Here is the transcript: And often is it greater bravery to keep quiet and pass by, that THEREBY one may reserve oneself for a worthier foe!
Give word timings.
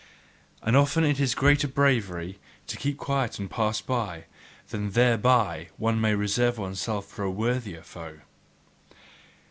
And 0.63 0.75
often 0.75 1.03
is 1.03 1.19
it 1.21 1.37
greater 1.37 1.67
bravery 1.67 2.39
to 2.65 2.75
keep 2.75 2.97
quiet 2.97 3.37
and 3.37 3.47
pass 3.51 3.81
by, 3.81 4.23
that 4.71 4.93
THEREBY 4.95 5.67
one 5.77 6.01
may 6.01 6.15
reserve 6.15 6.57
oneself 6.57 7.05
for 7.05 7.23
a 7.23 7.29
worthier 7.29 7.83
foe! 7.83 8.21